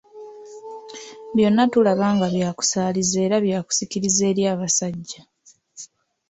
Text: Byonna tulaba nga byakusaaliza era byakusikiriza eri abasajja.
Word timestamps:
Byonna 1.35 1.63
tulaba 1.71 2.07
nga 2.15 2.27
byakusaaliza 2.35 3.17
era 3.25 3.35
byakusikiriza 3.45 4.21
eri 4.31 4.43
abasajja. 4.53 5.21